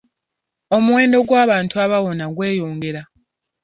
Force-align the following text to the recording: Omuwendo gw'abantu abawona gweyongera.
Omuwendo 0.75 1.17
gw'abantu 1.27 1.75
abawona 1.83 2.25
gweyongera. 2.35 3.01